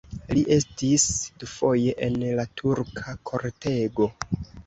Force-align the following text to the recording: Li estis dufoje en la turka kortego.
Li 0.35 0.43
estis 0.53 1.03
dufoje 1.43 1.93
en 2.07 2.17
la 2.41 2.47
turka 2.61 3.15
kortego. 3.31 4.09